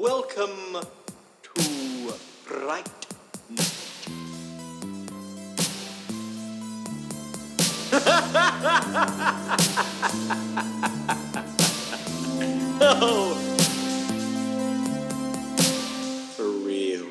[0.00, 0.76] Welcome
[1.42, 1.60] to
[2.44, 2.88] Fright
[3.50, 3.68] Night.
[12.80, 13.34] oh,
[16.36, 17.04] for real.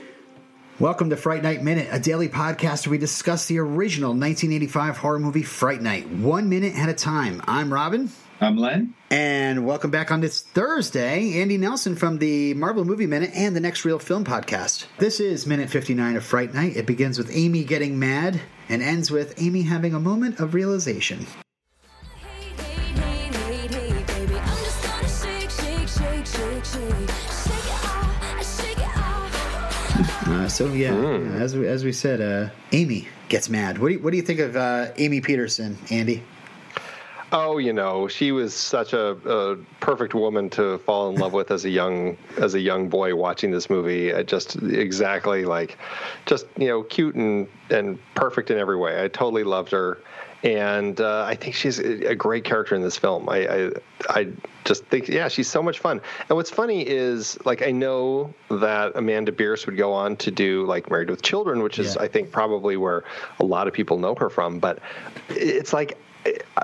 [0.80, 5.20] Welcome to Fright Night Minute, a daily podcast where we discuss the original 1985 horror
[5.20, 7.42] movie Fright Night, one minute at a time.
[7.48, 8.94] I'm Robin, I'm Len.
[9.10, 13.60] and welcome back on this Thursday, Andy Nelson from the Marvel Movie Minute and the
[13.60, 14.86] Next Reel Film podcast.
[15.00, 16.78] This is minute 59 of Fright Night.
[16.78, 18.40] It begins with Amy getting mad
[18.70, 21.26] and ends with Amy having a moment of realization.
[22.22, 24.36] Hey, hey, hey, hey, hey, baby.
[24.40, 27.10] I'm just gonna shake, shake, shake, shake, shake.
[27.32, 30.28] Shake it off, shake it off.
[30.28, 30.94] Uh, so yeah,
[31.42, 33.80] as we, as we said, uh, Amy gets mad.
[33.80, 36.24] What do you, what do you think of uh, Amy Peterson, Andy?
[37.34, 41.52] Oh, you know, she was such a, a perfect woman to fall in love with
[41.52, 44.14] as a young as a young boy watching this movie.
[44.14, 45.78] I just exactly like,
[46.26, 49.04] just you know, cute and and perfect in every way.
[49.04, 49.98] I totally loved her,
[50.44, 53.28] and uh, I think she's a a great character in this film.
[53.28, 53.72] I, I
[54.10, 54.28] I
[54.64, 56.00] just think, yeah, she's so much fun.
[56.30, 60.66] And what's funny is, like, I know that Amanda Bearse would go on to do
[60.66, 62.04] like Married with Children, which is Yeah.
[62.04, 63.04] I think probably where
[63.42, 64.60] a lot of people know her from.
[64.60, 64.80] But
[65.30, 65.98] it's like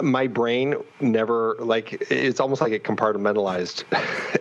[0.01, 3.83] my brain never like it's almost like it compartmentalized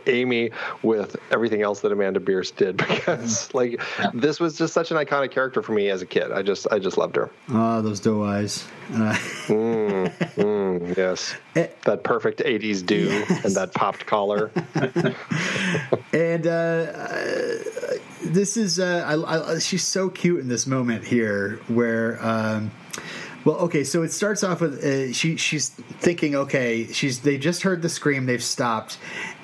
[0.07, 0.51] Amy
[0.83, 3.81] with everything else that Amanda Bearse did because like
[4.15, 6.33] this was just such an iconic character for me as a kid.
[6.33, 7.31] I just I just loved her.
[7.51, 8.65] Oh, those doe eyes.
[8.93, 9.17] Uh,
[9.53, 11.67] Mm, yes, Eh.
[11.85, 14.51] that perfect '80s do and that popped collar.
[16.13, 17.59] and uh, uh,
[18.25, 22.71] this is uh, I, I, she's so cute in this moment here where um,
[23.45, 27.63] well okay so it starts off with uh, she she's thinking okay she's they just
[27.63, 28.99] heard the scream they've stopped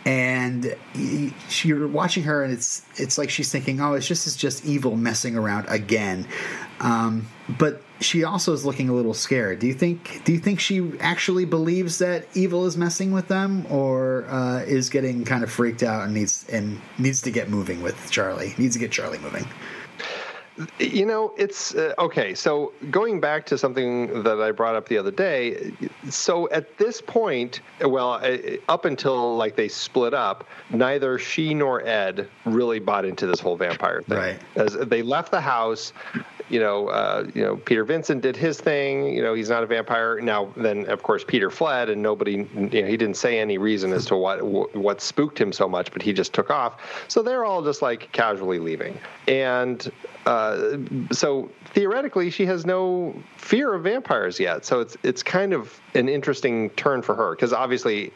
[0.05, 0.75] and
[1.49, 4.65] she, you're watching her and it's it's like she's thinking oh it's just it's just
[4.65, 6.27] evil messing around again.
[6.81, 7.27] Um,
[7.59, 9.59] but she also is looking a little scared.
[9.59, 13.67] Do you think do you think she actually believes that evil is messing with them
[13.69, 17.83] or uh, is getting kind of freaked out and needs and needs to get moving
[17.83, 19.47] with charlie needs to get charlie moving
[20.79, 22.35] You know, it's uh, okay.
[22.35, 25.73] So going back to something that I brought up the other day.
[26.09, 28.21] So at this point, well,
[28.69, 33.57] up until like they split up, neither she nor Ed really bought into this whole
[33.57, 34.19] vampire thing.
[34.19, 34.41] Right.
[34.57, 35.93] As they left the house,
[36.49, 39.15] you know, uh, you know, Peter Vincent did his thing.
[39.15, 40.53] You know, he's not a vampire now.
[40.57, 44.07] Then of course Peter fled, and nobody, you know, he didn't say any reason as
[44.07, 44.43] to what
[44.75, 47.05] what spooked him so much, but he just took off.
[47.09, 49.91] So they're all just like casually leaving, and
[50.29, 50.79] uh,
[51.11, 54.65] so theoretically she has no fear of vampires yet.
[54.67, 58.13] So it's it's kind of an interesting turn for her because obviously.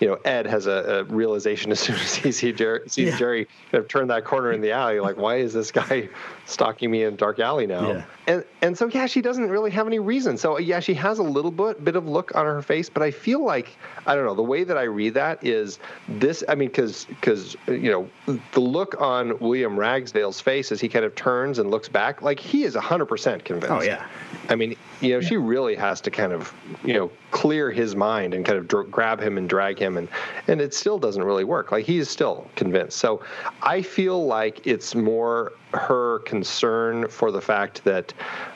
[0.00, 3.16] You know, Ed has a, a realization as soon as he see Jer- sees Yeah.
[3.16, 4.98] Jerry kind of turn that corner in the alley.
[4.98, 6.08] Like, why is this guy
[6.46, 7.92] stalking me in dark alley now?
[7.92, 8.04] Yeah.
[8.26, 10.36] And and so yeah, she doesn't really have any reason.
[10.36, 13.12] So yeah, she has a little bit bit of look on her face, but I
[13.12, 15.78] feel like I don't know the way that I read that is
[16.08, 16.42] this.
[16.48, 17.90] I mean, because because you
[18.26, 22.22] know the look on William Ragsdale's face as he kind of turns and looks back,
[22.22, 23.72] like he is hundred percent convinced.
[23.72, 24.06] Oh, yeah.
[24.48, 26.52] I mean, you know, she really has to kind of
[26.84, 30.08] you know clear his mind and kind of dr- grab him and drag him, and
[30.48, 31.72] and it still doesn't really work.
[31.72, 32.98] Like he is still convinced.
[32.98, 33.22] So
[33.62, 38.12] I feel like it's more her concern for the fact that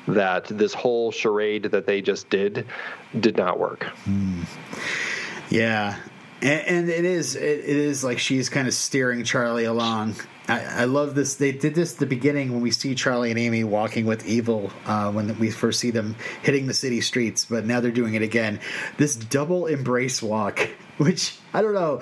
[0.07, 2.67] that this whole charade that they just did
[3.21, 3.85] did not work.
[4.05, 4.43] Hmm.
[5.51, 5.99] Yeah,
[6.43, 10.17] and, and it is it, it is like she's kind of steering Charlie along.
[10.49, 11.35] I, I love this.
[11.35, 14.71] They did this at the beginning when we see Charlie and Amy walking with Evil
[14.87, 18.23] uh, when we first see them hitting the city streets, but now they're doing it
[18.23, 18.61] again.
[18.97, 22.01] This double embrace walk, which I don't know.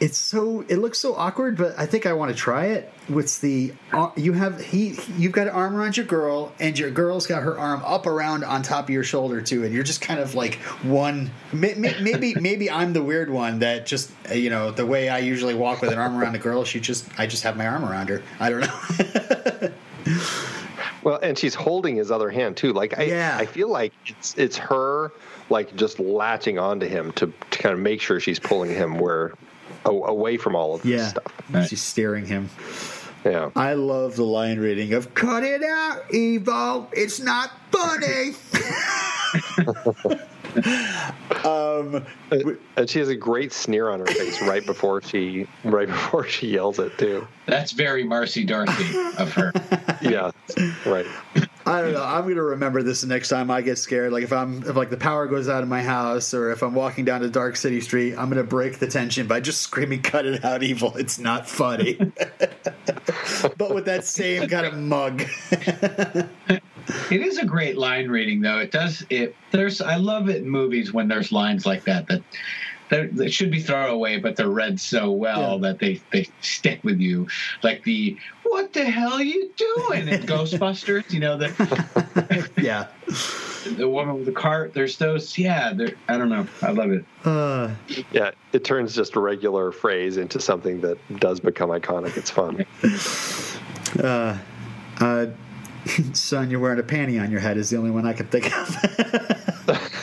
[0.00, 2.92] It's so it looks so awkward, but I think I want to try it.
[3.08, 6.90] What's the uh, you have he you've got an arm around your girl, and your
[6.90, 10.00] girl's got her arm up around on top of your shoulder too, and you're just
[10.00, 10.54] kind of like
[10.84, 11.30] one.
[11.52, 15.18] may- may- Maybe maybe I'm the weird one that just you know the way I
[15.18, 16.64] usually walk with an arm around a girl.
[16.64, 18.22] She just I just have my arm around her.
[18.38, 19.70] I don't know.
[21.02, 22.72] Well, and she's holding his other hand too.
[22.72, 23.36] Like I, Yeah.
[23.38, 25.12] I feel like it's it's her
[25.48, 29.32] like just latching onto him to, to kind of make sure she's pulling him where
[29.84, 31.68] away from all of this yeah, stuff.
[31.68, 32.50] she's steering him.
[33.24, 33.50] Yeah.
[33.56, 36.86] I love the line reading of "Cut it out, Evo.
[36.92, 38.34] It's not funny."
[41.44, 42.06] um,
[42.76, 46.48] And she has a great sneer on her face right before she right before she
[46.48, 47.26] yells it too.
[47.46, 49.52] That's very Marcy D'Arcy of her.
[50.00, 50.30] Yeah,
[50.86, 51.06] right.
[51.68, 52.02] I don't know.
[52.02, 54.12] I'm gonna remember this the next time I get scared.
[54.12, 56.74] Like if I'm if like the power goes out of my house or if I'm
[56.74, 60.24] walking down a dark city street, I'm gonna break the tension by just screaming "Cut
[60.26, 61.94] it out, evil!" It's not funny,
[63.56, 65.22] but with that same kind of mug.
[67.10, 68.58] It is a great line reading, though.
[68.58, 69.04] It does.
[69.10, 69.80] It there's.
[69.82, 72.22] I love it in movies when there's lines like that that
[72.90, 75.68] that, that should be throwaway, but they're read so well Yeah.
[75.68, 77.28] that they they stick with you.
[77.62, 78.16] Like the
[78.48, 81.12] "What the hell are you doing?" in Ghostbusters.
[81.12, 82.86] You know the yeah.
[83.76, 84.72] the woman with the cart.
[84.74, 85.36] There's those.
[85.38, 85.72] Yeah.
[85.72, 86.46] they're- I don't know.
[86.62, 87.04] I love it.
[87.24, 87.70] Uh,
[88.12, 92.16] Yeah, it turns just a regular phrase into something that does become iconic.
[92.16, 92.64] It's fun.
[94.04, 94.38] uh,
[95.00, 95.26] uh,
[96.14, 98.46] son, you're wearing a panty on your head is the only one I can think
[98.56, 99.56] of.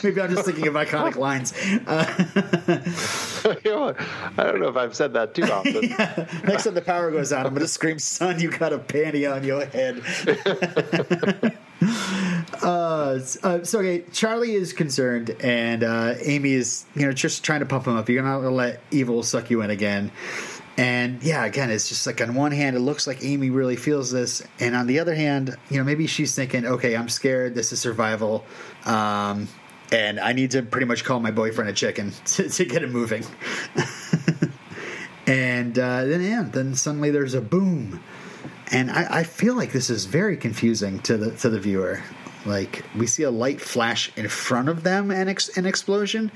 [0.06, 1.52] Maybe I'm just thinking of iconic lines.
[3.46, 3.94] Uh,
[4.36, 5.88] I don't know if I've said that too often.
[6.48, 9.32] next time the power goes out, I'm going to scream, "Son, you got a panty
[9.32, 10.02] on your head."
[12.62, 17.60] uh, uh, so okay, Charlie is concerned, and uh, Amy is, you know, just trying
[17.60, 18.08] to pump him up.
[18.08, 20.10] You're not going to let evil suck you in again.
[20.78, 24.10] And yeah, again, it's just like on one hand, it looks like Amy really feels
[24.10, 27.54] this, and on the other hand, you know, maybe she's thinking, okay, I'm scared.
[27.54, 28.44] This is survival,
[28.84, 29.48] um,
[29.92, 32.92] and I need to pretty much call my boyfriend a chicken to, to get him
[32.92, 33.24] moving.
[35.26, 38.02] and uh, then yeah, then suddenly there's a boom,
[38.70, 42.02] and I, I feel like this is very confusing to the to the viewer.
[42.44, 46.30] Like we see a light flash in front of them and ex- an explosion,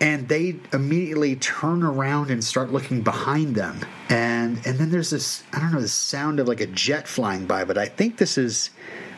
[0.00, 3.78] and they immediately turn around and start looking behind them.
[4.08, 7.46] And and then there's this I don't know the sound of like a jet flying
[7.46, 8.70] by, but I think this is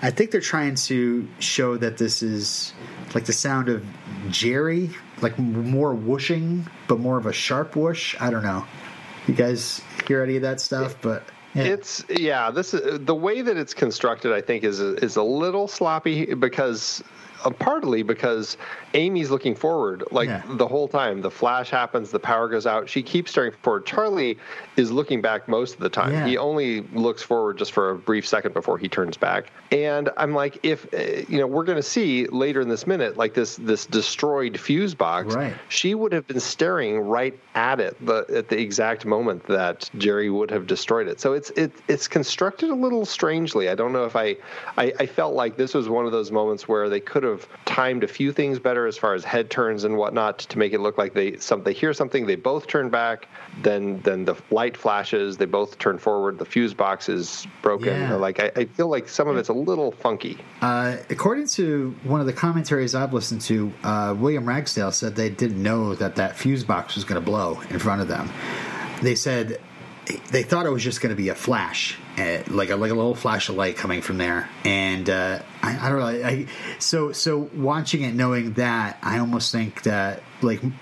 [0.05, 2.75] I think they're trying to show that this is
[3.15, 3.83] like the sound of
[4.29, 4.91] Jerry,
[5.23, 8.15] like more whooshing, but more of a sharp whoosh.
[8.21, 8.67] I don't know.
[9.27, 10.97] You guys hear any of that stuff?
[11.01, 11.25] But
[11.55, 11.62] yeah.
[11.62, 12.51] It's yeah.
[12.51, 14.31] This is the way that it's constructed.
[14.35, 17.03] I think is is a little sloppy because
[17.44, 18.56] uh, partly because
[18.94, 20.43] Amy's looking forward like Yeah.
[20.46, 21.20] the whole time.
[21.20, 22.88] The flash happens, the power goes out.
[22.88, 23.87] She keeps staring forward.
[23.87, 24.38] Charlie
[24.76, 26.12] is looking back most of the time.
[26.12, 26.26] Yeah.
[26.26, 29.50] He only looks forward just for a brief second before he turns back.
[29.70, 33.17] And I'm like, if uh, you know, we're going to see later in this minute,
[33.17, 35.35] like this this destroyed fuse box.
[35.35, 35.55] Right.
[35.69, 40.31] She would have been staring right at it the, at the exact moment that Jerry
[40.31, 41.20] would have destroyed it.
[41.20, 43.69] So it's it, it's constructed a little strangely.
[43.69, 44.37] I don't know if I,
[44.76, 47.34] I I felt like this was one of those moments where they could have
[47.65, 50.81] timed a few things better as far as head turns and whatnot to make it
[50.81, 53.27] look like they some they hear something they both turn back
[53.63, 58.15] then then the light flashes they both turn forward the fuse box is broken Yeah.
[58.17, 62.21] like I, I feel like some of it's a little funky Uh, according to one
[62.21, 66.37] of the commentaries I've listened to, uh, William Ragsdale said they didn't know that that
[66.37, 68.31] fuse box was going to blow in front of them.
[69.03, 69.61] They said
[70.31, 72.95] they thought it was just going to be a flash, uh, like a like a
[72.95, 74.49] little flash of light coming from there.
[74.65, 76.06] And uh, I, I don't know.
[76.06, 76.47] I,
[76.79, 80.61] so so watching it, knowing that, I almost think that like.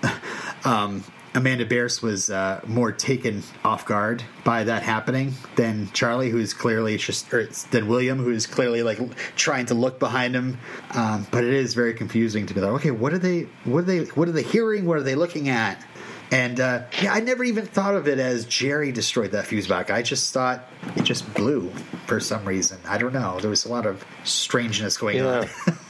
[0.65, 1.03] Um,
[1.35, 6.53] Amanda Bearse was uh, more taken off guard by that happening than Charlie, who is
[6.53, 8.99] clearly just, or than William, who is clearly like
[9.35, 10.59] trying to look behind him.
[10.91, 13.47] Um, but it is very confusing to be like, okay, what are they?
[13.63, 14.03] What are they?
[14.05, 14.85] What are they hearing?
[14.85, 15.83] What are they looking at?
[16.31, 19.91] And uh, yeah, I never even thought of it as Jerry destroyed that fuse box.
[19.91, 20.63] I just thought
[20.95, 21.71] it just blew
[22.07, 22.79] for some reason.
[22.87, 23.39] I don't know.
[23.39, 25.47] There was a lot of strangeness going on.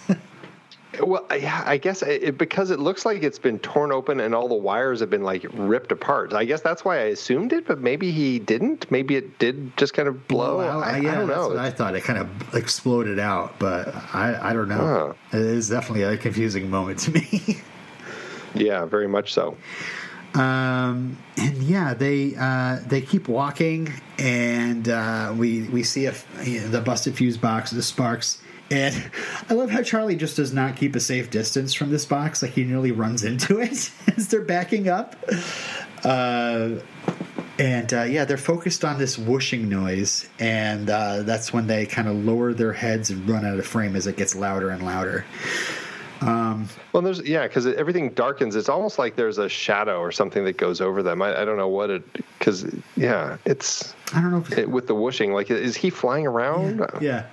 [1.01, 4.47] Well, yeah, I guess it, because it looks like it's been torn open and all
[4.47, 6.33] the wires have been like ripped apart.
[6.33, 8.89] I guess that's why I assumed it, but maybe he didn't.
[8.91, 10.59] Maybe it did just kind of blow.
[10.59, 11.49] Well, I, yeah, I don't know.
[11.49, 11.95] what I thought.
[11.95, 15.15] It kind of exploded out, but I, I don't know.
[15.31, 17.61] It is definitely a confusing moment to me.
[18.53, 19.57] yeah, very much so.
[20.33, 26.81] Um, and yeah, they uh, they keep walking, and uh, we we see a, the
[26.83, 28.41] busted fuse box, the sparks.
[28.71, 29.11] And
[29.49, 32.41] I love how Charlie just does not keep a safe distance from this box.
[32.41, 35.15] Like he nearly runs into it as they're backing up.
[36.03, 36.79] Uh,
[37.59, 42.07] and uh, yeah, they're focused on this whooshing noise, and uh, that's when they kind
[42.07, 45.25] of lower their heads and run out of frame as it gets louder and louder.
[46.27, 48.55] Um, well, there's yeah, because everything darkens.
[48.55, 51.21] It's almost like there's a shadow or something that goes over them.
[51.21, 52.03] I, I don't know what it
[52.39, 52.65] because
[52.95, 55.33] yeah, it's I don't know if it, with the whooshing.
[55.33, 56.85] Like, is he flying around?
[57.01, 57.25] Yeah.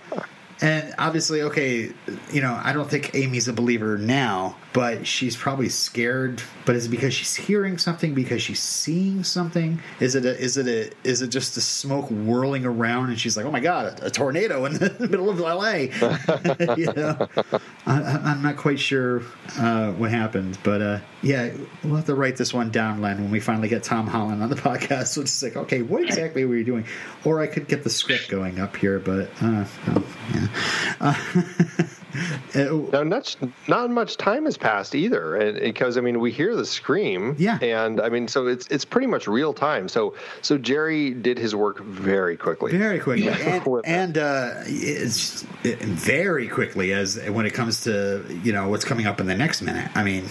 [0.62, 1.90] And obviously, okay,
[2.30, 6.42] you know, I don't think Amy's a believer now, but she's probably scared.
[6.66, 8.14] But is it because she's hearing something?
[8.14, 9.80] Because she's seeing something?
[10.00, 13.38] Is it a, is it a, is it just the smoke whirling around and she's
[13.38, 15.84] like, oh my god, a, tornado in the middle of L.A.
[16.76, 17.26] you know,
[17.86, 19.22] I, I'm not quite sure
[19.56, 21.52] uh, what happened, but uh, yeah,
[21.82, 24.50] we'll have to write this one down, Len, when we finally get Tom Holland on
[24.50, 25.08] the podcast.
[25.08, 26.84] So it's like, okay, what exactly were you doing?
[27.24, 29.64] Or I could get the script going up here, but uh,
[30.34, 30.49] yeah.
[31.00, 31.14] Uh,
[32.54, 33.36] Now, not
[33.68, 37.58] not much time has passed either, and because I mean, we hear the scream, Yeah.
[37.62, 39.88] and I mean, so it's it's pretty much real time.
[39.88, 42.76] So so Jerry did his work very quickly.
[42.76, 48.52] very quickly, and, and uh, it's it, very quickly as when it comes to you
[48.52, 49.88] know what's coming up in the next minute.
[49.94, 50.24] I mean,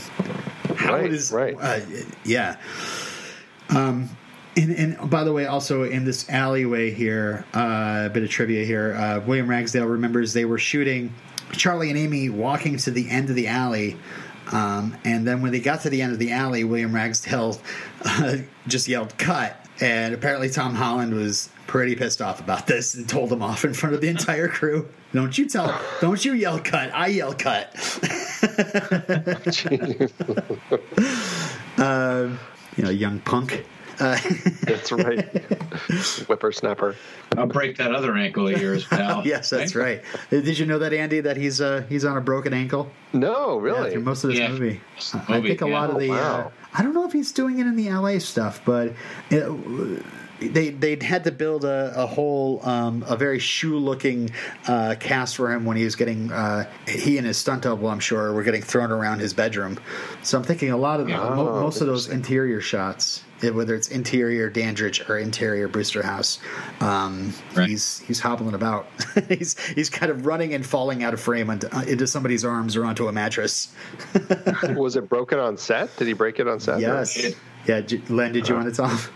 [0.75, 1.55] how Right, is right.
[1.59, 1.79] Uh,
[2.25, 2.57] yeah.
[3.69, 4.09] Um,
[4.59, 8.65] and, and by the way, also in this alleyway here, uh, a bit of trivia
[8.65, 8.93] here.
[8.95, 11.13] Uh, William Ragsdale remembers they were shooting
[11.53, 13.97] Charlie and Amy walking to the end of the alley.
[14.51, 17.59] Um, and then when they got to the end of the alley, William Ragsdale
[18.03, 18.37] uh,
[18.67, 23.31] just yelled "cut," and apparently Tom Holland was pretty pissed off about this and told
[23.31, 24.89] him off in front of the entire crew.
[25.13, 25.79] Don't you tell?
[26.01, 26.91] Don't you yell "cut"?
[26.93, 27.75] I yell "cut."
[31.77, 32.29] uh,
[32.75, 33.65] you know, young punk.
[33.99, 35.25] That's right,
[36.27, 36.95] whippersnapper.
[37.37, 39.21] I'll break that other ankle of yours, pal.
[39.25, 40.01] yes, that's right.
[40.29, 41.19] Did you know that Andy?
[41.21, 42.89] That he's uh, he's on a broken ankle.
[43.13, 43.91] No, Yeah, really.
[43.91, 44.49] through most of this Yeah.
[44.49, 44.81] movie.
[44.95, 46.11] This I- I think a lot of the.
[46.11, 46.49] Oh, Uh.
[46.73, 48.93] I don't know if he's doing it in the LA stuff, but
[49.31, 49.49] uh,
[50.39, 54.29] they they had to build a, a whole um, a very shoe looking
[54.67, 57.87] uh, cast for him when he was getting uh, he and his stunt double.
[57.89, 59.79] I'm sure were getting thrown around his bedroom.
[60.23, 61.17] So I'm thinking a lot of Yeah.
[61.17, 63.23] mo- Oh, most of those interior shots.
[63.41, 66.39] It- Whether it's interior Dandridge or interior Brewster House,
[66.81, 67.69] um, Right.
[67.69, 68.87] he's he's hobbling about.
[69.29, 72.75] he's he's kind of running and falling out of frame onto, uh, into somebody's arms
[72.75, 73.73] or onto a mattress.
[74.75, 75.95] Was it broken on set?
[75.97, 76.79] Did he break it on set?
[76.79, 77.33] Yes.
[77.67, 79.11] Yeah, Len, did you want to talk?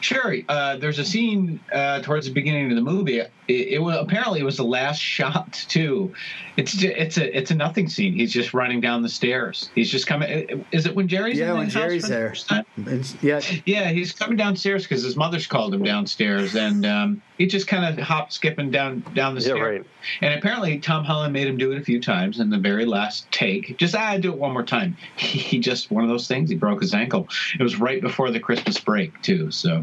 [0.00, 0.34] Sure.
[0.48, 3.18] Uh, there's a scene uh, towards the beginning of the movie.
[3.20, 6.12] It, it was apparently it was the last shot too.
[6.56, 8.12] It's it's a it's a nothing scene.
[8.14, 9.68] He's just running down the stairs.
[9.74, 10.64] He's just coming.
[10.72, 12.28] Is it when Jerry's Yeah, in when house Jerry's for the there.
[12.30, 17.46] first yeah, Yeah, he's coming downstairs because his mother's called him downstairs, and um, he
[17.46, 19.78] just kind of hop skipping down down the Yeah, stairs.
[19.80, 19.86] right.
[20.20, 22.40] And apparently, Tom Holland made him do it a few times.
[22.40, 24.96] In the very last take, just ah, do it one more time.
[25.44, 26.48] He just one of those things.
[26.50, 27.28] He broke his ankle.
[27.58, 29.50] It was right before the Christmas break too.
[29.50, 29.73] So,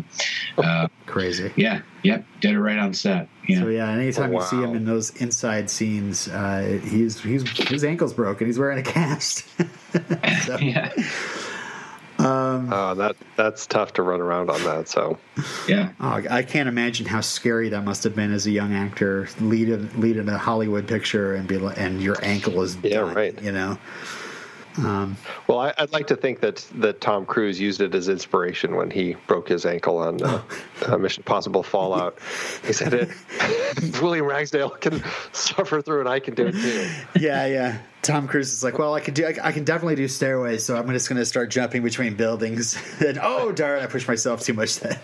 [0.57, 1.51] uh, crazy.
[1.55, 3.27] yeah, yep, did it right on set.
[3.47, 3.61] Yeah.
[3.61, 7.83] So yeah, anytime Oh, you see him in those inside scenes, uh, he's he's his
[7.83, 8.47] ankle's broken.
[8.47, 9.45] He's wearing a cast.
[10.45, 10.89] So, yeah,
[12.19, 14.87] Oh, that that's tough to run around on that.
[14.87, 15.17] So
[15.67, 15.91] yeah.
[15.99, 19.69] oh, I can't imagine how scary that must have been as a young actor, lead
[19.69, 23.41] in, lead in a Hollywood picture and be and your ankle is Yeah, done, right.
[23.41, 23.77] You know,
[24.77, 28.89] Well, I, I'd like to think that that Tom Cruise used it as inspiration when
[28.89, 30.41] he broke his ankle on uh,
[30.87, 32.17] uh, Mission Impossible Fallout.
[32.65, 33.09] He said, "It
[34.01, 36.07] William Ragsdale can suffer through it.
[36.07, 37.77] I can do it too." yeah, yeah.
[38.01, 40.75] Tom Cruise is like, well, I can do, I, I can definitely do stairways, so
[40.75, 42.75] I'm just going to start jumping between buildings.
[42.99, 44.79] and oh darn, I pushed myself too much.
[44.79, 44.97] Then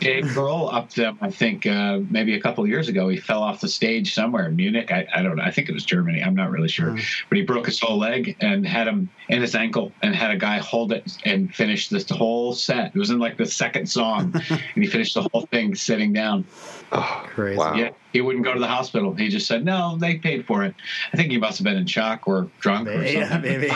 [0.00, 1.18] Dave Grohl upped them.
[1.20, 3.08] I think uh, maybe a couple years ago.
[3.08, 4.90] He fell off the stage somewhere in Munich.
[4.90, 5.42] I, I don't know.
[5.42, 6.22] I think it was Germany.
[6.22, 6.96] I'm not really sure.
[7.28, 10.36] But he broke his whole leg and had him in his ankle, and had a
[10.36, 12.92] guy hold it and finish this whole set.
[12.94, 16.44] It was in like the second song, and he finished the whole thing sitting down.
[16.92, 17.58] Oh, Crazy.
[17.58, 17.74] Wow.
[17.74, 19.14] Yeah, he wouldn't go to the hospital.
[19.14, 19.96] He just said no.
[19.98, 20.74] They paid for it.
[21.12, 23.14] I think he must have been in shock or drunk or something.
[23.20, 23.68] yeah, maybe.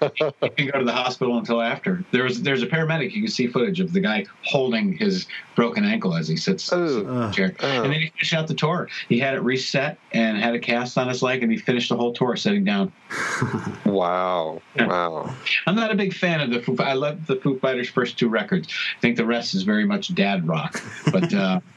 [0.00, 2.04] He didn't go to the hospital until after.
[2.12, 3.12] There was there's a paramedic.
[3.12, 7.00] You can see footage of the guy holding his broken ankle as he sits Oh.
[7.00, 7.54] in the chair.
[7.60, 7.82] Oh.
[7.82, 8.88] And then he finished out the tour.
[9.08, 11.96] He had it reset and had a cast on his leg, and he finished the
[11.96, 12.92] whole tour sitting down.
[13.84, 14.62] Wow!
[14.78, 15.34] Wow!
[15.66, 16.76] I'm not a big fan of the Foo.
[16.78, 18.68] I love the Foo Fighters' first two records.
[18.96, 20.80] I think the rest is very much dad rock,
[21.12, 21.32] but.
[21.34, 21.60] uh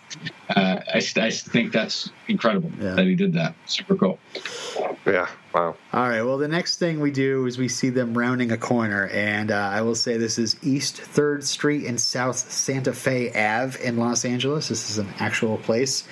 [0.56, 2.94] uh, I, I think that's incredible Yeah.
[2.96, 3.56] that he did that.
[3.66, 4.20] Super cool.
[5.06, 5.28] Yeah!
[5.54, 5.76] Wow!
[5.94, 6.22] All right.
[6.24, 9.56] Well, the next thing we do is we see them rounding a corner, and uh,
[9.56, 14.26] I will say this is East Third Street and South Santa Fe Ave in Los
[14.26, 14.68] Angeles.
[14.70, 16.08] This is an actual place.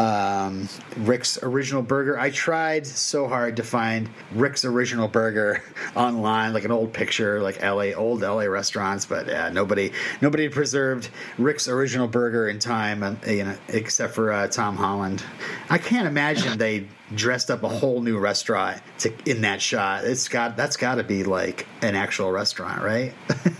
[0.00, 2.18] Um, Rick's Original Burger.
[2.18, 5.62] I tried so hard to find Rick's Original Burger
[5.94, 9.92] online, like an old picture, like LA old LA restaurants, but uh, nobody
[10.22, 15.22] nobody preserved Rick's Original Burger in time, uh, you know, except for uh, Tom Holland.
[15.68, 20.04] I can't imagine they dressed up a whole new restaurant to, in that shot.
[20.04, 23.12] It's got that's got to be like an actual restaurant, right?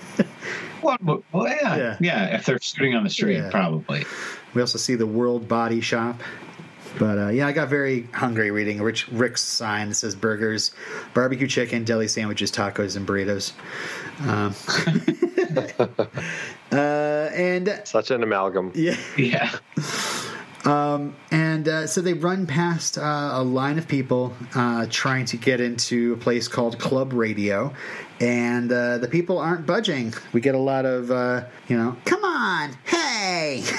[0.82, 1.96] Well, well yeah, Yeah.
[2.00, 3.50] yeah, If they're shooting on the street, Yeah.
[3.50, 4.06] probably.
[4.54, 6.20] We also see the World Body Shop.
[6.98, 10.72] But uh, yeah, I got very hungry reading Rich, Rick's sign that says burgers,
[11.14, 13.52] barbecue chicken, deli sandwiches, tacos, and burritos.
[14.26, 14.54] Um,
[16.72, 18.72] uh, and Such an amalgam.
[18.74, 19.50] yeah, Yeah.
[20.64, 25.60] and uh, so they run past uh, a line of people uh, trying to get
[25.60, 27.72] into a place called Club Radio,
[28.20, 30.12] and uh, the people aren't budging.
[30.32, 33.62] We get a lot of, uh, you know, come on, hey.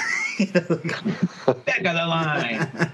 [0.52, 2.90] Back of the line.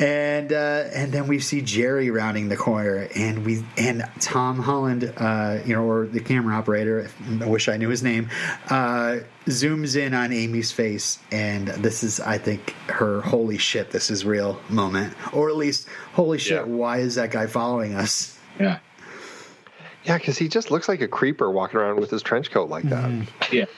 [0.00, 5.12] and uh, and then we see Jerry rounding the corner, and we and Tom Holland,
[5.16, 7.08] uh, you know, or the camera operator,
[7.40, 8.28] I wish I knew his name,
[8.70, 14.10] uh, zooms in on Amy's face, and this is, I think, her holy shit, this
[14.10, 16.72] is real moment, or at least holy shit, Yeah.
[16.74, 18.38] why is that guy following us?
[18.58, 18.78] Yeah.
[20.04, 22.84] Yeah, because he just looks like a creeper walking around with his trench coat like
[22.84, 23.26] that.
[23.52, 23.64] Yeah.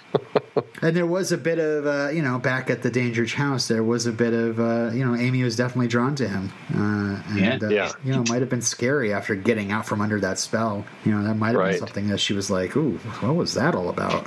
[0.82, 3.82] And there was a bit of, uh, you know, back at the Dandridge house, there
[3.82, 6.52] was a bit of, uh, you know, Amy was definitely drawn to him.
[6.74, 7.58] Uh, and, Yeah.
[7.62, 7.92] uh, Yeah.
[8.04, 10.84] you know, might have been scary after getting out from under that spell.
[11.04, 11.70] You know, that might have Right.
[11.72, 14.26] been something that she was like, ooh, what was that all about?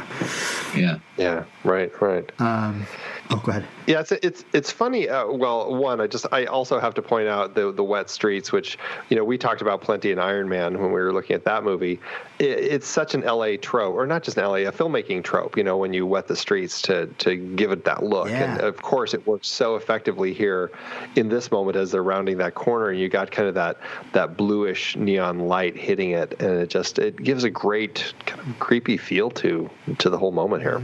[0.75, 0.97] Yeah.
[1.17, 2.29] Yeah, right, right.
[2.39, 2.85] Um,
[3.31, 3.65] oh, go ahead.
[3.87, 5.09] Yeah, it's it's it's funny.
[5.09, 8.51] Uh, well, one, I just I also have to point out the the wet streets,
[8.51, 8.77] which
[9.09, 11.63] you know we talked about plenty in Iron Man when we were looking at that
[11.63, 11.99] movie.
[12.39, 15.57] It, it's such an LA trope, or not just an LA, a filmmaking trope.
[15.57, 18.53] You know, when you wet the streets to to give it that look, Yeah.
[18.53, 20.71] and of course it works so effectively here
[21.15, 23.77] in this moment as they're rounding that corner, and you got kind of that
[24.13, 28.59] that bluish neon light hitting it, and it just it gives a great kind of
[28.59, 30.81] creepy feel to to the whole moment here.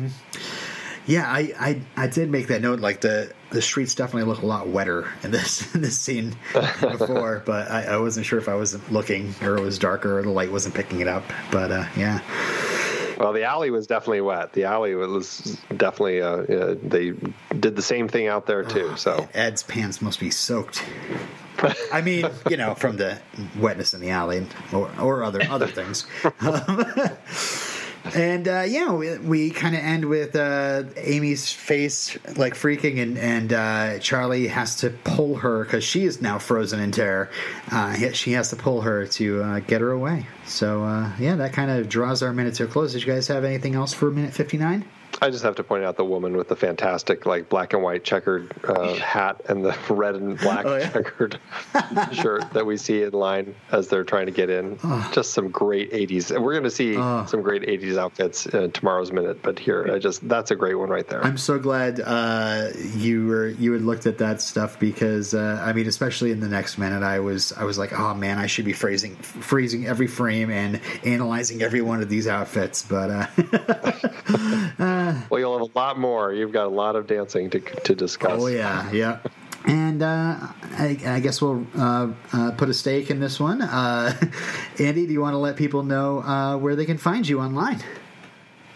[1.08, 2.80] Yeah, I, I, I did make that note.
[2.80, 7.44] Like the the streets definitely look a lot wetter in this in this scene before,
[7.46, 10.30] but I, I wasn't sure if I wasn't looking or it was darker or the
[10.32, 11.24] light wasn't picking it up.
[11.52, 12.22] But uh, yeah,
[13.20, 14.54] Well, the alley was definitely wet.
[14.54, 16.22] The alley was definitely.
[16.22, 17.14] Uh, uh, they
[17.60, 18.96] did the same thing out there too.
[18.98, 20.84] So Ed's pants must be soaked.
[21.94, 23.20] I mean, you know, from the
[23.58, 26.06] wetness in the alley or, or other other things.
[28.14, 33.18] And uh, yeah, we, we kind of end with uh, Amy's face like freaking, and
[33.18, 37.30] and uh, Charlie has to pull her because she is now frozen in terror.
[37.72, 40.28] Uh, she has to pull her to uh, get her away.
[40.46, 42.94] So uh, yeah, that kind of draws our minute to a close.
[42.94, 44.86] Did you guys have anything else for minute fifty nine?
[45.22, 48.04] I just have to point out the woman with the fantastic, like black and white
[48.04, 50.90] checkered uh, hat and the red and black Oh, yeah.
[50.90, 51.40] checkered
[52.12, 54.78] shirt that we see in line as they're trying to get in.
[55.14, 57.26] Just some great '80s, and we're going to see Oh.
[57.28, 59.42] some great '80s outfits in tomorrow's minute.
[59.42, 61.24] But here, I just that's a great one right there.
[61.24, 65.72] I'm so glad uh, you were you had looked at that stuff because uh, I
[65.74, 68.66] mean, especially in the next minute, I was I was like, oh man, I should
[68.66, 72.84] be phrasing freezing every frame and analyzing every one of these outfits.
[72.84, 73.30] But
[75.08, 76.34] uh, well, you'll have a lot more.
[76.34, 78.42] You've got a lot of dancing to to discuss.
[78.42, 79.20] oh yeah, yeah.
[79.68, 80.38] And uh,
[80.78, 83.64] I, I guess we'll uh, uh, put a stake in this one.
[83.64, 84.14] Uh,
[84.80, 87.82] Andy, do you want to let people know uh, where they can find you online?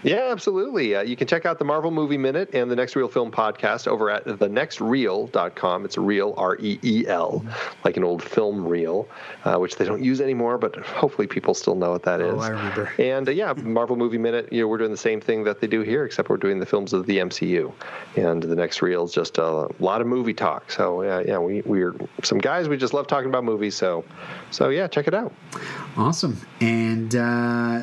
[0.04, 0.96] Yeah, absolutely.
[0.96, 3.88] Uh, you can check out the Marvel Movie Minute and the Next Reel Film podcast
[3.88, 5.86] over at thenextreel.com.
[5.86, 7.46] It's reel, R E E L,
[7.84, 9.10] like an old film reel,
[9.44, 12.34] uh, which they don't use anymore, but hopefully people still know what that is.
[12.34, 12.94] Oh, I remember.
[12.98, 15.68] And uh, yeah, Marvel Movie Minute, you know, we're doing the same thing that they
[15.68, 17.74] do here, except we're doing the films of the MCU.
[18.16, 20.72] And the next reel is just a lot of movie talk.
[20.72, 23.76] So yeah, yeah, we, we're some guys, we just love talking about movies.
[23.76, 24.06] So,
[24.52, 25.34] so yeah, check it out.
[25.98, 26.40] Awesome.
[26.62, 27.82] And uh,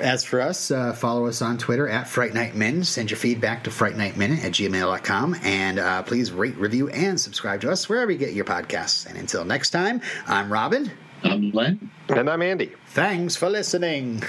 [0.00, 2.84] as for us, uh, follow us on Twitter at Fright Night Men.
[2.84, 5.36] Send your feedback to frightnightminute at gmail.com.
[5.42, 9.06] And uh, please rate, review, and subscribe to us wherever you get your podcasts.
[9.06, 10.90] And until next time, I'm Robin.
[11.22, 11.90] I'm Len.
[12.08, 12.72] And I'm Andy.
[12.88, 14.22] Thanks for listening.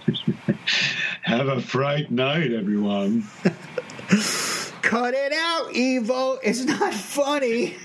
[1.23, 3.25] Have a fright night, everyone.
[4.81, 6.39] Cut it out, Evo.
[6.43, 7.77] It's not funny.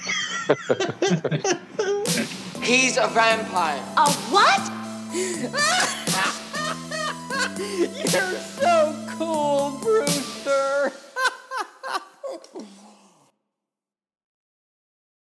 [2.63, 3.83] He's a vampire.
[3.97, 4.84] A what?
[5.15, 5.53] You're
[8.59, 10.93] so cool, Brewster.